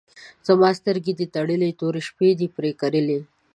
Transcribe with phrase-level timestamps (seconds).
[0.47, 3.19] زما سترګې دي تړلي، تورې شپې دي پر کرلي